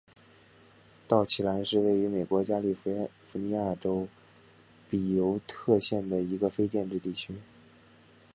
[1.07, 2.89] 道奇兰是位于美国加利福
[3.33, 4.07] 尼亚州
[4.89, 7.35] 比尤特县的一个非建制地区。